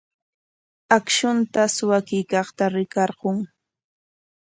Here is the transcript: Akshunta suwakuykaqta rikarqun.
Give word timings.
Akshunta 0.97 1.61
suwakuykaqta 1.75 2.63
rikarqun. 2.73 3.37